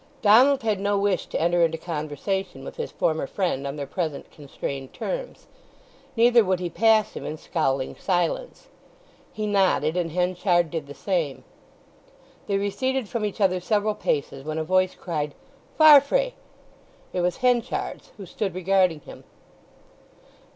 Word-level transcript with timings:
Donald 0.23 0.63
had 0.63 0.79
no 0.79 0.97
wish 0.97 1.27
to 1.27 1.39
enter 1.39 1.63
into 1.63 1.77
conversation 1.77 2.63
with 2.65 2.77
his 2.77 2.91
former 2.91 3.27
friend 3.27 3.67
on 3.67 3.75
their 3.75 3.85
present 3.85 4.31
constrained 4.31 4.91
terms; 4.93 5.45
neither 6.15 6.43
would 6.43 6.59
he 6.59 6.71
pass 6.71 7.13
him 7.13 7.23
in 7.23 7.37
scowling 7.37 7.93
silence. 7.95 8.67
He 9.31 9.45
nodded, 9.45 9.95
and 9.95 10.11
Henchard 10.11 10.71
did 10.71 10.87
the 10.87 10.95
same. 10.95 11.43
They 12.47 12.57
receded 12.57 13.09
from 13.09 13.23
each 13.23 13.39
other 13.39 13.59
several 13.59 13.93
paces 13.93 14.43
when 14.43 14.57
a 14.57 14.63
voice 14.63 14.95
cried 14.95 15.35
"Farfrae!" 15.77 16.33
It 17.13 17.21
was 17.21 17.37
Henchard's, 17.37 18.09
who 18.17 18.25
stood 18.25 18.55
regarding 18.55 19.01
him. 19.01 19.23